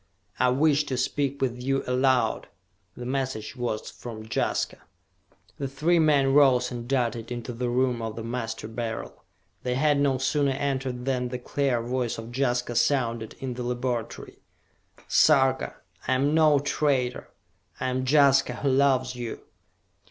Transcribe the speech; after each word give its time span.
"I 0.39 0.49
wish 0.49 0.85
to 0.85 0.97
speak 0.97 1.43
with 1.43 1.61
you 1.61 1.83
aloud!" 1.85 2.47
The 2.97 3.05
message 3.05 3.55
was 3.55 3.91
from 3.91 4.27
Jaska! 4.27 4.79
The 5.59 5.67
three 5.67 5.99
men 5.99 6.33
rose 6.33 6.71
and 6.71 6.87
darted 6.87 7.31
into 7.31 7.53
the 7.53 7.69
room 7.69 8.01
of 8.01 8.15
the 8.15 8.23
Master 8.23 8.67
Beryl. 8.67 9.23
They 9.61 9.75
had 9.75 9.99
no 9.99 10.17
sooner 10.17 10.53
entered 10.53 11.05
than 11.05 11.27
the 11.27 11.37
clear 11.37 11.83
voice 11.83 12.17
of 12.17 12.35
Jaska 12.35 12.75
sounded 12.77 13.35
in 13.39 13.53
the 13.53 13.61
laboratory. 13.61 14.39
"Sarka, 15.07 15.75
I 16.07 16.13
am 16.13 16.33
no 16.33 16.57
traitor! 16.57 17.29
I 17.79 17.89
am 17.89 18.03
Jaska, 18.03 18.53
who 18.55 18.69
loves 18.69 19.13
you! 19.15 19.41